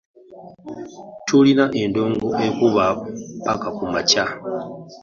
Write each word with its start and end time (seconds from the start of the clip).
Tulina 1.27 1.65
endongo 1.83 2.27
ekuba 2.47 2.85
mpaka 3.41 3.67
kumakya. 3.77 4.25